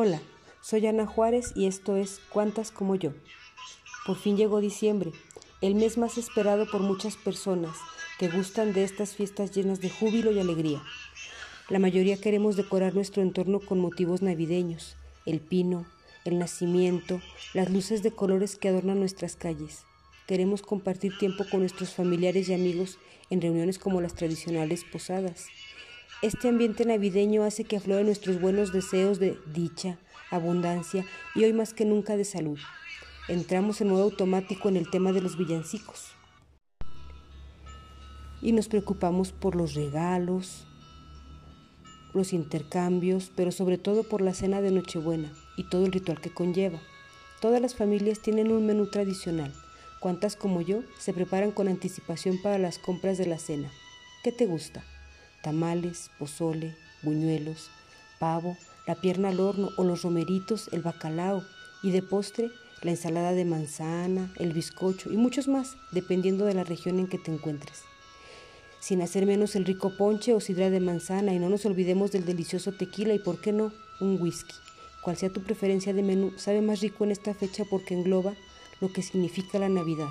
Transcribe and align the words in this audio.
Hola, 0.00 0.22
soy 0.60 0.86
Ana 0.86 1.06
Juárez 1.06 1.50
y 1.56 1.66
esto 1.66 1.96
es 1.96 2.20
Cuántas 2.32 2.70
como 2.70 2.94
yo. 2.94 3.14
Por 4.06 4.16
fin 4.16 4.36
llegó 4.36 4.60
diciembre, 4.60 5.10
el 5.60 5.74
mes 5.74 5.98
más 5.98 6.18
esperado 6.18 6.70
por 6.70 6.82
muchas 6.82 7.16
personas 7.16 7.76
que 8.16 8.28
gustan 8.28 8.72
de 8.72 8.84
estas 8.84 9.16
fiestas 9.16 9.50
llenas 9.50 9.80
de 9.80 9.90
júbilo 9.90 10.30
y 10.30 10.38
alegría. 10.38 10.80
La 11.68 11.80
mayoría 11.80 12.16
queremos 12.16 12.54
decorar 12.54 12.94
nuestro 12.94 13.22
entorno 13.22 13.58
con 13.58 13.80
motivos 13.80 14.22
navideños, 14.22 14.94
el 15.26 15.40
pino, 15.40 15.84
el 16.24 16.38
nacimiento, 16.38 17.20
las 17.52 17.68
luces 17.68 18.04
de 18.04 18.12
colores 18.12 18.54
que 18.54 18.68
adornan 18.68 19.00
nuestras 19.00 19.34
calles. 19.34 19.82
Queremos 20.28 20.62
compartir 20.62 21.18
tiempo 21.18 21.44
con 21.50 21.58
nuestros 21.58 21.92
familiares 21.92 22.48
y 22.48 22.54
amigos 22.54 22.98
en 23.30 23.40
reuniones 23.40 23.80
como 23.80 24.00
las 24.00 24.14
tradicionales 24.14 24.84
posadas. 24.84 25.48
Este 26.20 26.48
ambiente 26.48 26.84
navideño 26.84 27.44
hace 27.44 27.62
que 27.62 27.76
afloren 27.76 28.06
nuestros 28.06 28.40
buenos 28.40 28.72
deseos 28.72 29.20
de 29.20 29.38
dicha, 29.54 29.98
abundancia 30.32 31.06
y 31.36 31.44
hoy 31.44 31.52
más 31.52 31.74
que 31.74 31.84
nunca 31.84 32.16
de 32.16 32.24
salud. 32.24 32.58
Entramos 33.28 33.80
en 33.80 33.90
modo 33.90 34.02
automático 34.02 34.68
en 34.68 34.76
el 34.76 34.90
tema 34.90 35.12
de 35.12 35.20
los 35.20 35.38
villancicos. 35.38 36.08
Y 38.42 38.50
nos 38.50 38.66
preocupamos 38.66 39.30
por 39.30 39.54
los 39.54 39.74
regalos, 39.74 40.66
los 42.14 42.32
intercambios, 42.32 43.30
pero 43.36 43.52
sobre 43.52 43.78
todo 43.78 44.02
por 44.02 44.20
la 44.20 44.34
cena 44.34 44.60
de 44.60 44.72
Nochebuena 44.72 45.32
y 45.56 45.68
todo 45.68 45.86
el 45.86 45.92
ritual 45.92 46.20
que 46.20 46.34
conlleva. 46.34 46.80
Todas 47.40 47.62
las 47.62 47.76
familias 47.76 48.18
tienen 48.18 48.50
un 48.50 48.66
menú 48.66 48.90
tradicional. 48.90 49.54
Cuantas 50.00 50.34
como 50.34 50.62
yo 50.62 50.82
se 50.98 51.12
preparan 51.12 51.52
con 51.52 51.68
anticipación 51.68 52.42
para 52.42 52.58
las 52.58 52.78
compras 52.78 53.18
de 53.18 53.26
la 53.26 53.38
cena. 53.38 53.70
¿Qué 54.24 54.32
te 54.32 54.46
gusta? 54.46 54.82
Tamales, 55.42 56.10
pozole, 56.18 56.74
buñuelos, 57.02 57.70
pavo, 58.18 58.56
la 58.86 58.94
pierna 58.94 59.28
al 59.28 59.40
horno 59.40 59.70
o 59.76 59.84
los 59.84 60.02
romeritos, 60.02 60.68
el 60.72 60.82
bacalao 60.82 61.44
y 61.82 61.90
de 61.90 62.02
postre 62.02 62.50
la 62.82 62.92
ensalada 62.92 63.32
de 63.32 63.44
manzana, 63.44 64.32
el 64.36 64.52
bizcocho 64.52 65.12
y 65.12 65.16
muchos 65.16 65.48
más, 65.48 65.76
dependiendo 65.92 66.44
de 66.44 66.54
la 66.54 66.64
región 66.64 66.98
en 66.98 67.08
que 67.08 67.18
te 67.18 67.32
encuentres. 67.32 67.82
Sin 68.80 69.02
hacer 69.02 69.26
menos 69.26 69.56
el 69.56 69.64
rico 69.64 69.96
ponche 69.96 70.32
o 70.32 70.40
sidra 70.40 70.70
de 70.70 70.80
manzana 70.80 71.34
y 71.34 71.38
no 71.38 71.48
nos 71.48 71.66
olvidemos 71.66 72.12
del 72.12 72.24
delicioso 72.24 72.72
tequila 72.72 73.14
y, 73.14 73.18
por 73.18 73.40
qué 73.40 73.52
no, 73.52 73.72
un 74.00 74.20
whisky. 74.20 74.54
Cual 75.02 75.16
sea 75.16 75.30
tu 75.30 75.42
preferencia 75.42 75.92
de 75.92 76.02
menú, 76.02 76.32
sabe 76.36 76.60
más 76.60 76.80
rico 76.80 77.04
en 77.04 77.10
esta 77.10 77.34
fecha 77.34 77.64
porque 77.68 77.94
engloba 77.94 78.34
lo 78.80 78.92
que 78.92 79.02
significa 79.02 79.58
la 79.58 79.68
Navidad, 79.68 80.08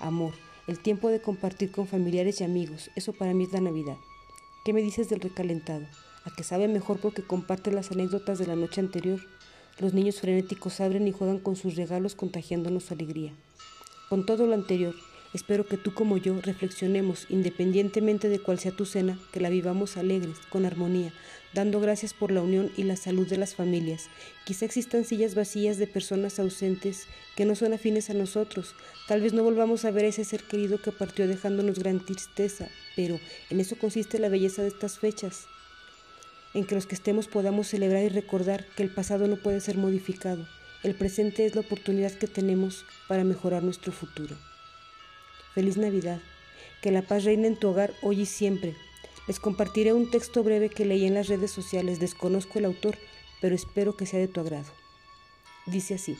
amor, 0.00 0.34
el 0.66 0.78
tiempo 0.78 1.08
de 1.08 1.22
compartir 1.22 1.70
con 1.70 1.86
familiares 1.86 2.40
y 2.40 2.44
amigos. 2.44 2.90
Eso 2.96 3.12
para 3.14 3.32
mí 3.32 3.44
es 3.44 3.52
la 3.52 3.60
Navidad. 3.60 3.96
¿Qué 4.62 4.74
me 4.74 4.82
dices 4.82 5.08
del 5.08 5.20
recalentado? 5.20 5.86
A 6.26 6.30
que 6.30 6.44
sabe 6.44 6.68
mejor 6.68 7.00
porque 7.00 7.22
comparte 7.22 7.72
las 7.72 7.92
anécdotas 7.92 8.38
de 8.38 8.46
la 8.46 8.56
noche 8.56 8.82
anterior. 8.82 9.18
Los 9.78 9.94
niños 9.94 10.20
frenéticos 10.20 10.82
abren 10.82 11.08
y 11.08 11.12
juegan 11.12 11.38
con 11.38 11.56
sus 11.56 11.76
regalos 11.76 12.14
contagiándonos 12.14 12.84
su 12.84 12.92
alegría. 12.92 13.32
Con 14.10 14.26
todo 14.26 14.46
lo 14.46 14.52
anterior, 14.52 14.94
espero 15.32 15.66
que 15.66 15.78
tú 15.78 15.94
como 15.94 16.18
yo 16.18 16.38
reflexionemos, 16.42 17.24
independientemente 17.30 18.28
de 18.28 18.38
cuál 18.38 18.58
sea 18.58 18.72
tu 18.72 18.84
cena, 18.84 19.18
que 19.32 19.40
la 19.40 19.48
vivamos 19.48 19.96
alegres, 19.96 20.36
con 20.50 20.66
armonía, 20.66 21.10
dando 21.52 21.80
gracias 21.80 22.14
por 22.14 22.30
la 22.30 22.42
unión 22.42 22.70
y 22.76 22.84
la 22.84 22.96
salud 22.96 23.26
de 23.26 23.36
las 23.36 23.54
familias. 23.54 24.08
Quizá 24.44 24.64
existan 24.64 25.04
sillas 25.04 25.34
vacías 25.34 25.78
de 25.78 25.86
personas 25.86 26.38
ausentes 26.38 27.06
que 27.36 27.44
no 27.44 27.54
son 27.54 27.72
afines 27.72 28.10
a 28.10 28.14
nosotros. 28.14 28.74
Tal 29.08 29.20
vez 29.20 29.32
no 29.32 29.42
volvamos 29.42 29.84
a 29.84 29.90
ver 29.90 30.04
a 30.04 30.08
ese 30.08 30.24
ser 30.24 30.44
querido 30.44 30.80
que 30.80 30.92
partió 30.92 31.26
dejándonos 31.26 31.78
gran 31.78 32.04
tristeza, 32.04 32.68
pero 32.96 33.18
en 33.50 33.60
eso 33.60 33.76
consiste 33.76 34.18
la 34.18 34.28
belleza 34.28 34.62
de 34.62 34.68
estas 34.68 34.98
fechas 34.98 35.46
en 36.54 36.64
que 36.64 36.74
los 36.74 36.86
que 36.86 36.94
estemos 36.94 37.28
podamos 37.28 37.68
celebrar 37.68 38.02
y 38.02 38.08
recordar 38.08 38.66
que 38.76 38.82
el 38.82 38.90
pasado 38.90 39.28
no 39.28 39.36
puede 39.36 39.60
ser 39.60 39.76
modificado. 39.76 40.46
El 40.82 40.94
presente 40.94 41.46
es 41.46 41.54
la 41.54 41.60
oportunidad 41.60 42.12
que 42.12 42.26
tenemos 42.26 42.84
para 43.06 43.24
mejorar 43.24 43.62
nuestro 43.62 43.92
futuro. 43.92 44.36
Feliz 45.54 45.76
Navidad. 45.76 46.20
Que 46.80 46.90
la 46.90 47.02
paz 47.02 47.24
reine 47.24 47.46
en 47.46 47.56
tu 47.56 47.68
hogar 47.68 47.92
hoy 48.02 48.22
y 48.22 48.26
siempre. 48.26 48.74
Les 49.26 49.40
compartiré 49.40 49.92
un 49.92 50.10
texto 50.10 50.42
breve 50.42 50.70
que 50.70 50.84
leí 50.84 51.06
en 51.06 51.14
las 51.14 51.28
redes 51.28 51.50
sociales. 51.50 52.00
Desconozco 52.00 52.58
el 52.58 52.64
autor, 52.64 52.98
pero 53.40 53.54
espero 53.54 53.96
que 53.96 54.06
sea 54.06 54.20
de 54.20 54.28
tu 54.28 54.40
agrado. 54.40 54.72
Dice 55.66 55.94
así. 55.94 56.16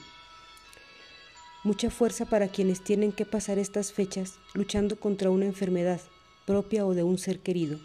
Mucha 1.64 1.90
fuerza 1.90 2.24
para 2.24 2.48
quienes 2.48 2.82
tienen 2.82 3.12
que 3.12 3.26
pasar 3.26 3.58
estas 3.58 3.92
fechas 3.92 4.38
luchando 4.54 4.98
contra 4.98 5.30
una 5.30 5.44
enfermedad 5.44 6.00
propia 6.46 6.86
o 6.86 6.94
de 6.94 7.02
un 7.02 7.18
ser 7.18 7.40
querido 7.40 7.78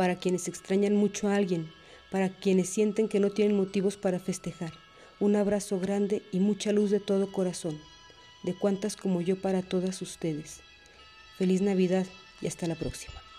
para 0.00 0.16
quienes 0.16 0.48
extrañan 0.48 0.96
mucho 0.96 1.28
a 1.28 1.36
alguien, 1.36 1.70
para 2.10 2.30
quienes 2.30 2.70
sienten 2.70 3.06
que 3.06 3.20
no 3.20 3.28
tienen 3.28 3.54
motivos 3.54 3.98
para 3.98 4.18
festejar. 4.18 4.72
Un 5.18 5.36
abrazo 5.36 5.78
grande 5.78 6.22
y 6.32 6.40
mucha 6.40 6.72
luz 6.72 6.90
de 6.90 7.00
todo 7.00 7.30
corazón, 7.30 7.78
de 8.42 8.54
cuantas 8.54 8.96
como 8.96 9.20
yo 9.20 9.36
para 9.36 9.60
todas 9.60 10.00
ustedes. 10.00 10.60
Feliz 11.36 11.60
Navidad 11.60 12.06
y 12.40 12.46
hasta 12.46 12.66
la 12.66 12.76
próxima. 12.76 13.29